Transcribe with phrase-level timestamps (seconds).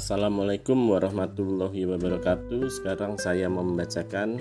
[0.00, 2.72] Assalamualaikum warahmatullahi wabarakatuh.
[2.72, 4.40] Sekarang saya membacakan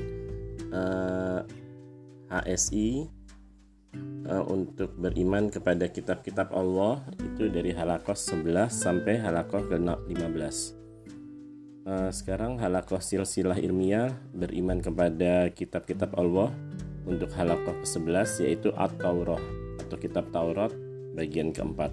[0.72, 1.44] uh,
[2.32, 3.12] HSI
[4.24, 10.56] uh, untuk beriman kepada kitab-kitab Allah itu dari halakos 11 sampai halakos ke-15.
[11.84, 16.56] Uh, sekarang halakos silsilah ilmiah beriman kepada kitab-kitab Allah
[17.04, 19.44] untuk halakos ke-11 yaitu At-Taurah
[19.84, 20.72] atau kitab Taurat
[21.20, 21.92] bagian keempat.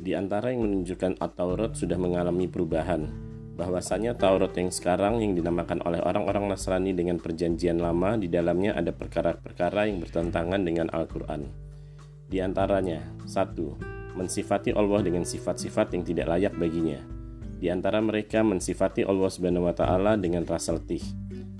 [0.00, 3.04] Di antara yang menunjukkan At-Taurat sudah mengalami perubahan,
[3.60, 8.96] bahwasanya Taurat yang sekarang yang dinamakan oleh orang-orang Nasrani dengan perjanjian lama di dalamnya ada
[8.96, 11.52] perkara-perkara yang bertentangan dengan Al-Quran.
[12.32, 13.76] Di antaranya, satu,
[14.16, 16.96] mensifati Allah dengan sifat-sifat yang tidak layak baginya.
[17.60, 21.04] Di antara mereka mensifati Allah Subhanahu wa taala dengan rasa letih.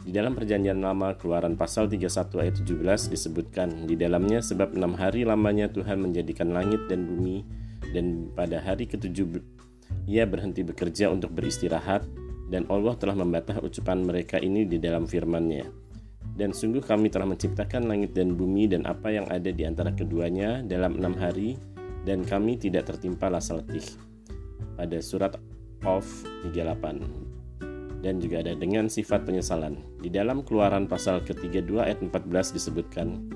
[0.00, 5.28] Di dalam perjanjian lama keluaran pasal 31 ayat 17 disebutkan di dalamnya sebab enam hari
[5.28, 7.59] lamanya Tuhan menjadikan langit dan bumi
[7.90, 9.42] dan pada hari ketujuh
[10.06, 12.06] ia berhenti bekerja untuk beristirahat
[12.50, 15.66] dan Allah telah membatah ucapan mereka ini di dalam firman-Nya.
[16.34, 20.64] Dan sungguh kami telah menciptakan langit dan bumi dan apa yang ada di antara keduanya
[20.64, 21.58] dalam enam hari
[22.02, 23.84] dan kami tidak tertimpa rasa letih.
[24.74, 25.36] Pada surat
[25.84, 26.06] Of
[26.50, 27.30] 38
[28.00, 29.76] dan juga ada dengan sifat penyesalan.
[30.00, 33.28] Di dalam keluaran pasal ke-32 ayat 14 disebutkan,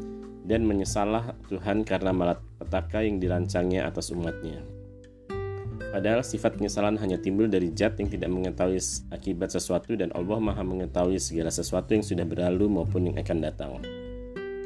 [0.44, 4.60] dan menyesalah Tuhan karena malapetaka yang dirancangnya atas umatnya.
[5.94, 8.82] Padahal sifat penyesalan hanya timbul dari zat yang tidak mengetahui
[9.14, 13.72] akibat sesuatu dan Allah maha mengetahui segala sesuatu yang sudah berlalu maupun yang akan datang.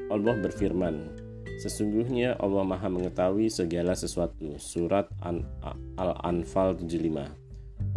[0.09, 1.12] Allah berfirman,
[1.61, 4.57] Sesungguhnya Allah maha mengetahui segala sesuatu.
[4.57, 5.11] Surat
[5.98, 7.48] Al-Anfal 75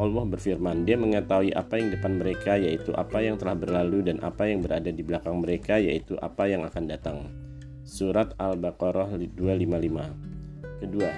[0.01, 4.49] Allah berfirman, Dia mengetahui apa yang depan mereka, yaitu apa yang telah berlalu, dan apa
[4.49, 7.40] yang berada di belakang mereka, yaitu apa yang akan datang.
[7.81, 10.81] Surat Al-Baqarah 255.
[10.81, 11.11] Kedua,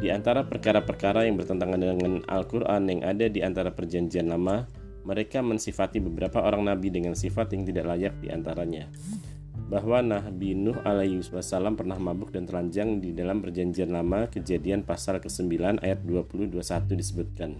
[0.00, 4.66] di antara perkara-perkara yang bertentangan dengan Al-Quran yang ada di antara perjanjian lama,
[5.04, 8.88] mereka mensifati beberapa orang nabi dengan sifat yang tidak layak di antaranya.
[9.68, 15.22] Bahwa Nabi Nuh alaihi wasallam pernah mabuk dan telanjang di dalam perjanjian lama kejadian pasal
[15.22, 16.60] ke-9 ayat 20-21
[17.00, 17.50] disebutkan.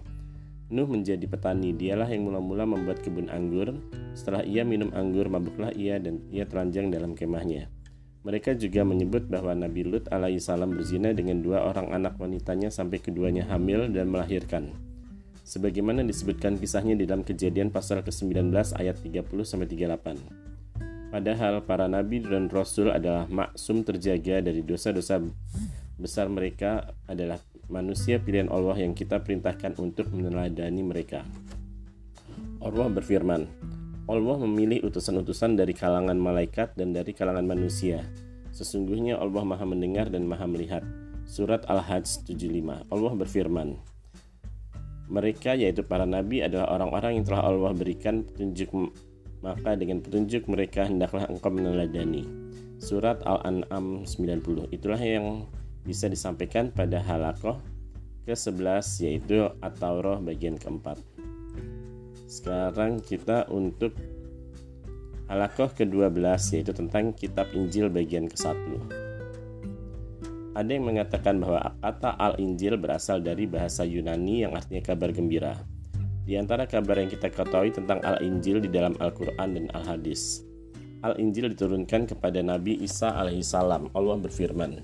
[0.72, 3.76] Nuh menjadi petani, dialah yang mula-mula membuat kebun anggur.
[4.16, 7.73] Setelah ia minum anggur, mabuklah ia dan ia telanjang dalam kemahnya.
[8.24, 13.44] Mereka juga menyebut bahwa Nabi Lut alaihissalam berzina dengan dua orang anak wanitanya sampai keduanya
[13.52, 14.72] hamil dan melahirkan.
[15.44, 18.48] Sebagaimana disebutkan kisahnya di dalam kejadian pasal ke-19
[18.80, 21.12] ayat 30-38.
[21.12, 25.20] Padahal para nabi dan rasul adalah maksum terjaga dari dosa-dosa
[26.00, 31.28] besar mereka adalah manusia pilihan Allah yang kita perintahkan untuk meneladani mereka.
[32.64, 33.44] Allah berfirman,
[34.04, 38.04] Allah memilih utusan-utusan dari kalangan malaikat dan dari kalangan manusia.
[38.52, 40.84] Sesungguhnya Allah Maha mendengar dan Maha melihat.
[41.24, 42.84] Surat Al-Hajj 75.
[42.92, 43.80] Allah berfirman,
[45.08, 48.72] mereka yaitu para nabi adalah orang-orang yang telah Allah berikan petunjuk
[49.44, 52.28] maka dengan petunjuk mereka hendaklah engkau meneladani.
[52.80, 54.68] Surat Al-An'am 90.
[54.68, 55.48] Itulah yang
[55.84, 57.60] bisa disampaikan pada halakoh
[58.28, 61.00] ke-11 yaitu At-Taurah bagian keempat.
[62.24, 63.92] Sekarang kita untuk
[65.28, 66.20] halakoh ke-12
[66.56, 68.54] yaitu tentang kitab Injil bagian ke-1.
[70.54, 75.58] Ada yang mengatakan bahwa kata Al-Injil berasal dari bahasa Yunani yang artinya kabar gembira.
[76.24, 80.46] Di antara kabar yang kita ketahui tentang Al-Injil di dalam Al-Quran dan Al-Hadis.
[81.04, 83.92] Al-Injil diturunkan kepada Nabi Isa alaihissalam.
[83.92, 84.80] Allah berfirman,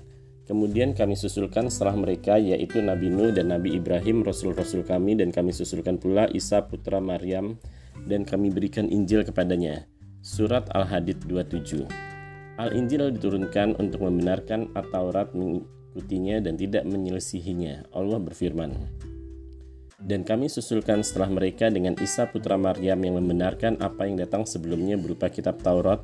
[0.49, 5.53] Kemudian kami susulkan setelah mereka yaitu Nabi Nuh dan Nabi Ibrahim Rasul-Rasul kami dan kami
[5.53, 7.55] susulkan pula Isa putra Maryam
[8.09, 9.85] dan kami berikan Injil kepadanya.
[10.21, 11.85] Surat Al-Hadid 27
[12.61, 17.89] Al-Injil diturunkan untuk membenarkan At-Taurat mengikutinya dan tidak menyelisihinya.
[17.89, 18.69] Allah berfirman,
[20.01, 24.97] dan kami susulkan setelah mereka dengan Isa putra Maryam yang membenarkan apa yang datang sebelumnya
[24.97, 26.01] berupa kitab Taurat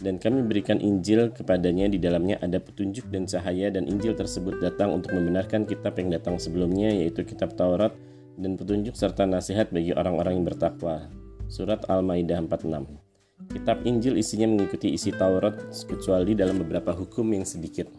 [0.00, 4.96] dan kami berikan Injil kepadanya di dalamnya ada petunjuk dan cahaya dan Injil tersebut datang
[4.96, 7.92] untuk membenarkan kitab yang datang sebelumnya yaitu kitab Taurat
[8.40, 11.04] dan petunjuk serta nasihat bagi orang-orang yang bertakwa.
[11.52, 13.52] Surat Al-Maidah 46.
[13.52, 17.92] Kitab Injil isinya mengikuti isi Taurat kecuali dalam beberapa hukum yang sedikit.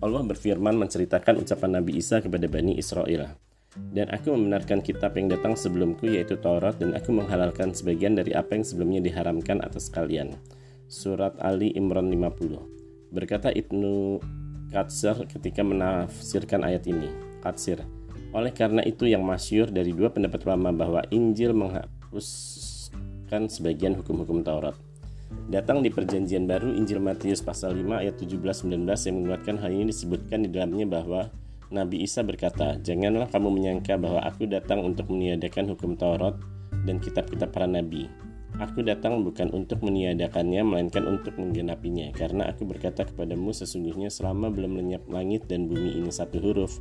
[0.00, 3.28] Allah berfirman menceritakan ucapan Nabi Isa kepada Bani Israel.
[3.72, 8.56] Dan aku membenarkan kitab yang datang sebelumku yaitu Taurat dan aku menghalalkan sebagian dari apa
[8.56, 10.36] yang sebelumnya diharamkan atas kalian
[10.92, 13.08] surat Ali Imran 50.
[13.08, 14.20] Berkata Ibnu
[14.68, 17.08] Katsir ketika menafsirkan ayat ini.
[17.40, 17.80] Katsir.
[18.36, 24.76] Oleh karena itu yang masyur dari dua pendapat ulama bahwa Injil menghapuskan sebagian hukum-hukum Taurat.
[25.48, 30.44] Datang di perjanjian baru Injil Matius pasal 5 ayat 17-19 yang menguatkan hal ini disebutkan
[30.44, 31.32] di dalamnya bahwa
[31.72, 36.36] Nabi Isa berkata, "Janganlah kamu menyangka bahwa aku datang untuk meniadakan hukum Taurat
[36.84, 38.10] dan kitab-kitab para nabi.
[38.60, 42.12] Aku datang bukan untuk meniadakannya, melainkan untuk menggenapinya.
[42.12, 46.76] Karena aku berkata kepadamu, sesungguhnya selama belum lenyap langit dan bumi ini satu huruf,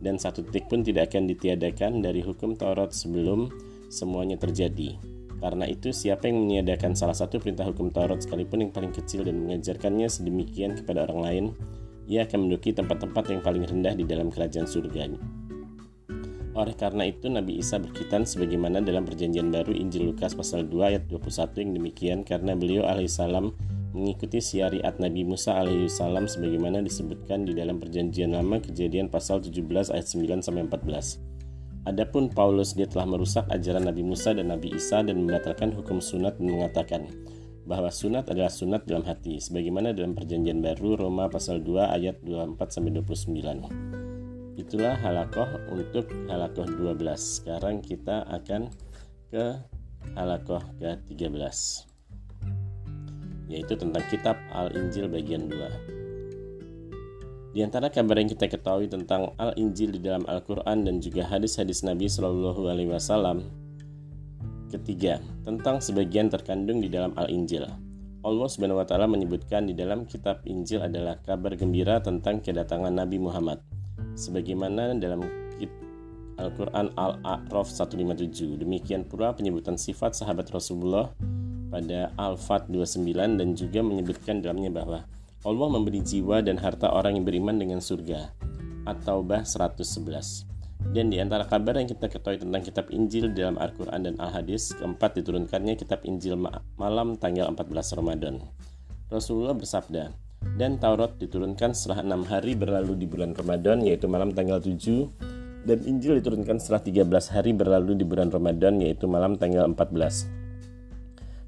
[0.00, 3.52] dan satu titik pun tidak akan ditiadakan dari hukum Taurat sebelum
[3.92, 4.96] semuanya terjadi.
[5.40, 9.44] Karena itu, siapa yang meniadakan salah satu perintah hukum Taurat sekalipun yang paling kecil dan
[9.44, 11.44] mengajarkannya sedemikian kepada orang lain,
[12.08, 15.14] ia akan menduduki tempat-tempat yang paling rendah di dalam kerajaan surga.
[16.60, 21.08] Oleh karena itu Nabi Isa berkitan sebagaimana dalam perjanjian baru Injil Lukas pasal 2 ayat
[21.08, 23.56] 21 yang demikian karena beliau alaihissalam
[23.96, 30.04] mengikuti syariat Nabi Musa alaihissalam sebagaimana disebutkan di dalam perjanjian lama kejadian pasal 17 ayat
[30.04, 31.88] 9 sampai 14.
[31.88, 36.36] Adapun Paulus dia telah merusak ajaran Nabi Musa dan Nabi Isa dan membatalkan hukum sunat
[36.44, 37.08] mengatakan
[37.64, 42.68] bahwa sunat adalah sunat dalam hati sebagaimana dalam perjanjian baru Roma pasal 2 ayat 24
[42.68, 44.09] sampai 29.
[44.70, 47.02] Itulah halakoh untuk halakoh 12.
[47.18, 48.70] Sekarang kita akan
[49.26, 49.58] ke
[50.14, 51.42] halakoh ke-13
[53.50, 57.50] yaitu tentang kitab Al-Injil bagian 2.
[57.50, 62.06] Di antara kabar yang kita ketahui tentang Al-Injil di dalam Al-Quran dan juga hadis-hadis Nabi
[62.06, 63.50] Shallallahu Alaihi Wasallam.
[64.70, 67.66] Ketiga, tentang sebagian terkandung di dalam Al-Injil.
[68.22, 73.18] Allah Subhanahu wa taala menyebutkan di dalam kitab Injil adalah kabar gembira tentang kedatangan Nabi
[73.18, 73.79] Muhammad
[74.20, 75.24] sebagaimana dalam
[76.40, 78.56] Al-Quran Al-A'raf 157.
[78.56, 81.12] Demikian pula penyebutan sifat sahabat Rasulullah
[81.68, 84.98] pada Al-Fat 29 dan juga menyebutkan dalamnya bahwa
[85.44, 88.32] Allah memberi jiwa dan harta orang yang beriman dengan surga.
[88.88, 90.48] At-Taubah 111.
[90.96, 95.20] Dan di antara kabar yang kita ketahui tentang kitab Injil dalam Al-Quran dan Al-Hadis, keempat
[95.20, 96.40] diturunkannya kitab Injil
[96.80, 98.40] malam tanggal 14 Ramadan.
[99.12, 100.08] Rasulullah bersabda,
[100.60, 104.76] dan Taurat diturunkan setelah enam hari berlalu di bulan Ramadan yaitu malam tanggal 7
[105.64, 110.28] dan Injil diturunkan setelah 13 hari berlalu di bulan Ramadan yaitu malam tanggal 14.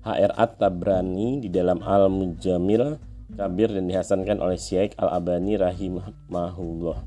[0.02, 2.98] HR At-Tabrani di dalam Al-Mujamil
[3.32, 6.98] Kabir dan dihasankan oleh Syekh Al-Abani rahimahullah.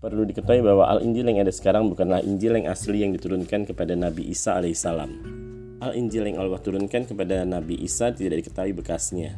[0.00, 4.32] Perlu diketahui bahwa Al-Injil yang ada sekarang bukanlah Injil yang asli yang diturunkan kepada Nabi
[4.32, 5.12] Isa alaihissalam.
[5.84, 9.36] Al-Injil yang Allah turunkan kepada Nabi Isa tidak diketahui bekasnya.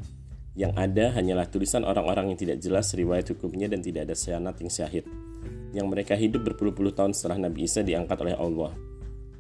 [0.53, 4.69] Yang ada hanyalah tulisan orang-orang yang tidak jelas riwayat hukumnya dan tidak ada syanat yang
[4.69, 5.09] syahid.
[5.73, 8.77] Yang mereka hidup berpuluh-puluh tahun setelah Nabi Isa diangkat oleh Allah.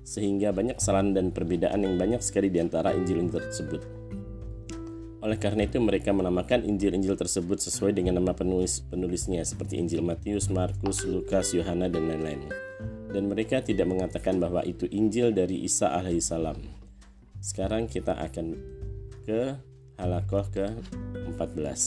[0.02, 3.82] Sehingga banyak kesalahan dan perbedaan yang banyak sekali di antara Injil-Injil tersebut.
[5.22, 10.50] Oleh karena itu mereka menamakan Injil-Injil tersebut sesuai dengan nama penulis penulisnya seperti Injil Matius,
[10.50, 12.50] Markus, Lukas, Yohana dan lain-lain.
[13.12, 16.58] Dan mereka tidak mengatakan bahwa itu Injil dari Isa alaihissalam.
[17.38, 18.46] Sekarang kita akan
[19.22, 21.80] ke halakoh ke-14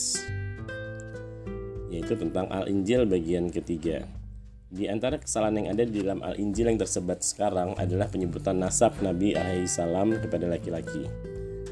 [1.90, 4.04] yaitu tentang Al-Injil bagian ketiga.
[4.66, 9.38] Di antara kesalahan yang ada di dalam Al-Injil yang tersebat sekarang adalah penyebutan nasab Nabi
[9.38, 11.06] alaihi salam kepada laki-laki.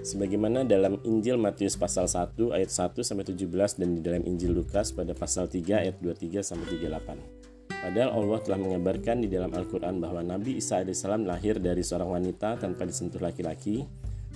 [0.05, 4.93] Sebagaimana dalam Injil Matius pasal 1 ayat 1 sampai 17 dan di dalam Injil Lukas
[4.93, 7.45] pada pasal 3 ayat 23 sampai 38.
[7.73, 12.61] Padahal Allah telah mengabarkan di dalam Al-Quran bahwa Nabi Isa alaihissalam lahir dari seorang wanita
[12.61, 13.85] tanpa disentuh laki-laki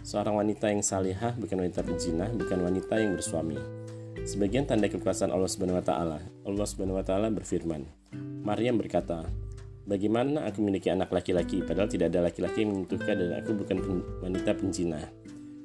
[0.07, 3.59] Seorang wanita yang salihah bukan wanita pejinah, bukan wanita yang bersuami.
[4.23, 6.19] Sebagian tanda kekuasaan Allah Subhanahu wa taala.
[6.45, 7.83] Allah Subhanahu wa taala berfirman,
[8.45, 9.25] Maryam berkata,
[9.89, 13.79] "Bagaimana aku memiliki anak laki-laki padahal tidak ada laki-laki yang menentukan dan aku bukan
[14.21, 15.01] wanita penjina?"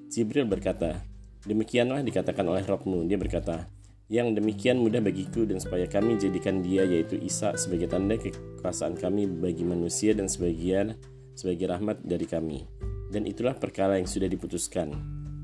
[0.08, 1.02] Jibril berkata,
[1.44, 3.68] "Demikianlah dikatakan oleh Rabbmu." Dia berkata,
[4.12, 9.26] yang demikian mudah bagiku dan supaya kami jadikan dia yaitu Isa sebagai tanda kekuasaan kami
[9.26, 10.94] bagi manusia dan sebagian
[11.34, 12.62] sebagai rahmat dari kami
[13.14, 14.90] dan itulah perkara yang sudah diputuskan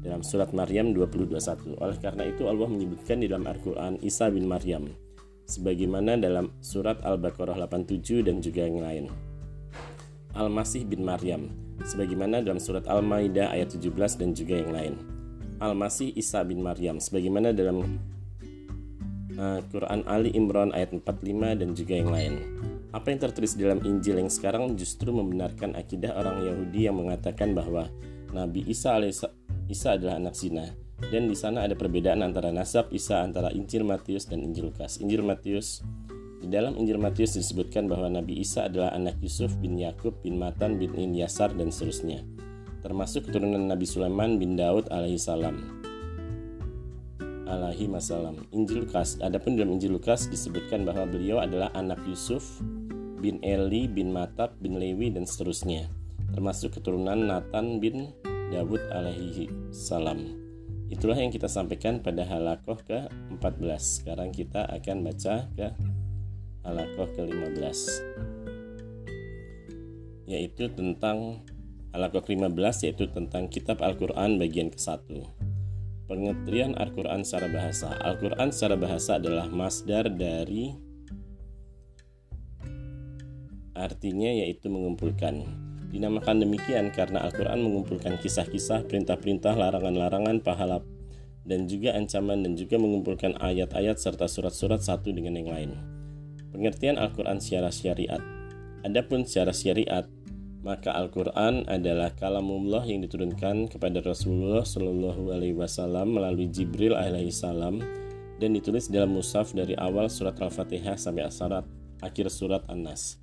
[0.02, 1.78] dalam surat Maryam 20:21.
[1.78, 4.90] Oleh karena itu Allah menyebutkan di dalam Al-Qur'an Isa bin Maryam
[5.46, 9.06] sebagaimana dalam surat Al-Baqarah 87 dan juga yang lain.
[10.34, 11.54] Al-Masih bin Maryam
[11.86, 14.94] sebagaimana dalam surat Al-Maidah ayat 17 dan juga yang lain.
[15.62, 18.02] Al-Masih Isa bin Maryam sebagaimana dalam
[19.36, 22.34] uh, Quran Ali Imran ayat 45 dan juga yang lain.
[22.90, 27.86] Apa yang tertulis dalam Injil yang sekarang justru membenarkan akidah orang Yahudi yang mengatakan bahwa
[28.34, 28.98] Nabi Isa
[29.70, 30.66] Isa adalah anak zina.
[31.00, 35.00] Dan di sana ada perbedaan antara nasab Isa antara Injil Matius dan Injil Lukas.
[35.00, 35.86] Injil Matius
[36.40, 40.80] di dalam Injil Matius disebutkan bahwa Nabi Isa adalah anak Yusuf bin Yakub bin Matan
[40.80, 42.24] bin Ilyasar dan seterusnya,
[42.80, 45.79] termasuk keturunan Nabi Sulaiman bin Daud alaihissalam
[47.50, 48.46] alaihi wasallam.
[48.54, 49.18] Injil Lukas.
[49.20, 52.62] Adapun dalam Injil Lukas disebutkan bahwa beliau adalah anak Yusuf
[53.20, 55.90] bin Eli bin Matat bin Lewi dan seterusnya,
[56.32, 58.14] termasuk keturunan Nathan bin
[58.54, 60.38] Dawud alaihi salam.
[60.90, 63.82] Itulah yang kita sampaikan pada halakoh ke-14.
[63.82, 65.68] Sekarang kita akan baca ke
[66.66, 67.80] halakoh ke-15
[70.30, 71.42] yaitu tentang
[71.90, 75.26] halakoh ke-15 yaitu tentang kitab Al-Quran bagian ke-1
[76.10, 77.94] pengertian Al-Quran secara bahasa.
[78.02, 80.74] Al-Quran secara bahasa adalah masdar dari
[83.78, 85.46] artinya yaitu mengumpulkan.
[85.94, 90.82] Dinamakan demikian karena Al-Quran mengumpulkan kisah-kisah, perintah-perintah, larangan-larangan, pahala
[91.46, 95.72] dan juga ancaman dan juga mengumpulkan ayat-ayat serta surat-surat satu dengan yang lain.
[96.54, 98.22] Pengertian Al-Quran secara syariat.
[98.86, 100.06] Adapun secara syariat,
[100.60, 107.80] maka Al-Quran adalah kalamullah yang diturunkan kepada Rasulullah Shallallahu Alaihi Wasallam melalui Jibril alaihissalam
[108.40, 111.64] dan ditulis dalam mushaf dari awal surat Al-Fatihah sampai surat
[112.04, 113.20] akhir surat An-Nas.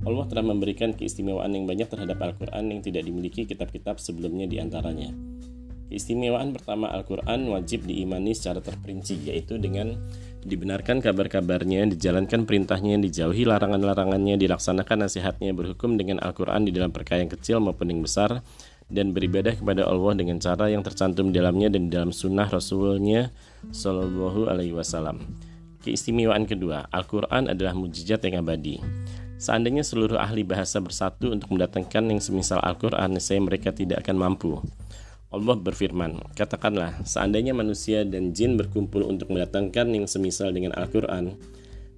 [0.00, 5.12] Allah telah memberikan keistimewaan yang banyak terhadap Al-Quran yang tidak dimiliki kitab-kitab sebelumnya di antaranya.
[5.92, 9.98] Keistimewaan pertama Al-Quran wajib diimani secara terperinci, yaitu dengan
[10.40, 17.32] dibenarkan kabar-kabarnya, dijalankan perintahnya, dijauhi larangan-larangannya, dilaksanakan nasihatnya, berhukum dengan Al-Quran di dalam perkara yang
[17.32, 18.40] kecil maupun yang besar,
[18.90, 23.30] dan beribadah kepada Allah dengan cara yang tercantum di dalamnya dan di dalam sunnah Rasulnya
[23.70, 25.22] Shallallahu Alaihi Wasallam.
[25.80, 28.82] Keistimewaan kedua, Al-Quran adalah mujizat yang abadi.
[29.40, 34.60] Seandainya seluruh ahli bahasa bersatu untuk mendatangkan yang semisal Al-Quran, saya mereka tidak akan mampu.
[35.30, 41.38] Allah berfirman, katakanlah, seandainya manusia dan jin berkumpul untuk mendatangkan yang semisal dengan Al-Quran,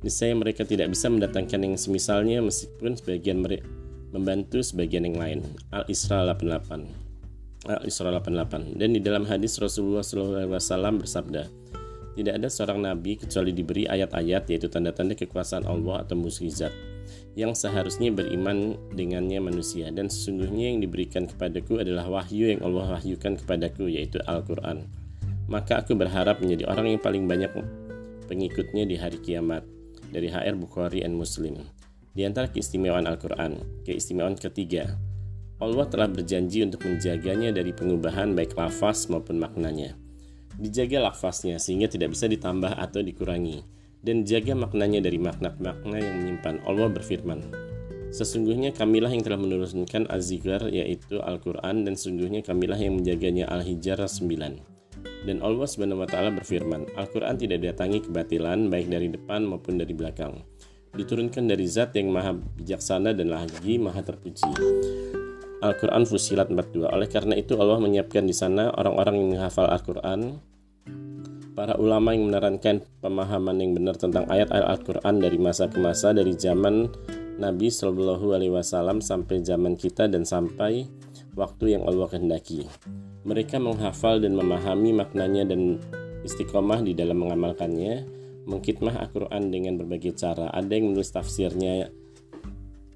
[0.04, 3.64] niscaya mereka tidak bisa mendatangkan yang semisalnya meskipun sebagian mereka
[4.12, 5.40] membantu sebagian yang lain.
[5.72, 7.72] Al-Isra 88.
[7.72, 8.76] Al-Isra 88.
[8.76, 11.48] Dan di dalam hadis Rasulullah SAW bersabda,
[12.12, 16.91] tidak ada seorang nabi kecuali diberi ayat-ayat yaitu tanda-tanda kekuasaan Allah atau mukjizat
[17.32, 23.40] yang seharusnya beriman dengannya manusia dan sesungguhnya yang diberikan kepadaku adalah wahyu yang Allah wahyukan
[23.40, 24.84] kepadaku yaitu Al-Qur'an.
[25.48, 27.50] Maka aku berharap menjadi orang yang paling banyak
[28.28, 29.64] pengikutnya di hari kiamat
[30.12, 31.60] dari HR Bukhari dan Muslim.
[32.12, 35.00] Di antara keistimewaan Al-Qur'an, keistimewaan ketiga,
[35.62, 39.96] Allah telah berjanji untuk menjaganya dari pengubahan baik lafaz maupun maknanya.
[40.60, 46.62] Dijaga lafaznya sehingga tidak bisa ditambah atau dikurangi dan jaga maknanya dari makna-makna yang menyimpan.
[46.66, 47.40] Allah berfirman,
[48.12, 55.24] Sesungguhnya kamilah yang telah menurunkan Az-Zikr yaitu Al-Quran dan sesungguhnya kamilah yang menjaganya Al-Hijrah 9.
[55.24, 60.44] Dan Allah Subhanahu wa berfirman, Al-Quran tidak datangi kebatilan baik dari depan maupun dari belakang.
[60.92, 64.50] Diturunkan dari zat yang maha bijaksana dan lagi maha terpuji.
[65.64, 66.92] Al-Quran Fusilat 42.
[66.92, 70.36] Oleh karena itu Allah menyiapkan di sana orang-orang yang menghafal Al-Quran
[71.52, 76.32] para ulama yang menerangkan pemahaman yang benar tentang ayat-ayat Al-Quran dari masa ke masa dari
[76.32, 76.88] zaman
[77.36, 80.88] Nabi Shallallahu Alaihi Wasallam sampai zaman kita dan sampai
[81.36, 82.68] waktu yang Allah kehendaki.
[83.24, 85.78] Mereka menghafal dan memahami maknanya dan
[86.24, 88.04] istiqomah di dalam mengamalkannya,
[88.48, 90.50] mengkitmah Al-Quran dengan berbagai cara.
[90.50, 91.88] Ada yang menulis tafsirnya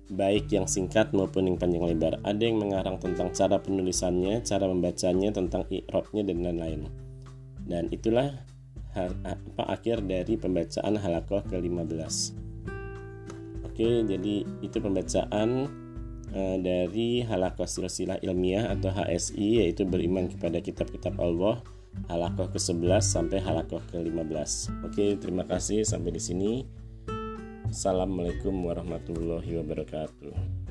[0.06, 2.22] baik yang singkat maupun yang panjang lebar.
[2.22, 7.05] Ada yang mengarang tentang cara penulisannya, cara membacanya, tentang i'robnya dan lain-lain.
[7.66, 8.46] Dan itulah
[8.96, 12.32] apa akhir dari pembacaan halakoh ke-15.
[13.68, 15.68] Oke, jadi itu pembacaan
[16.32, 21.60] uh, dari halakoh silsilah ilmiah atau HSI yaitu beriman kepada kitab-kitab Allah
[22.08, 24.72] halakoh ke-11 sampai halakoh ke-15.
[24.88, 26.52] Oke, terima kasih sampai di sini.
[27.68, 30.65] Assalamualaikum warahmatullahi wabarakatuh.